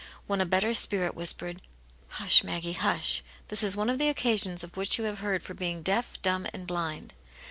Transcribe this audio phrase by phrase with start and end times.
[0.25, 1.61] when a better spirit whispered,"
[2.17, 5.53] Hush, Maggie, hush; this is one of the occasions of which you have heard for
[5.53, 7.13] being deaf, dumb, and blind."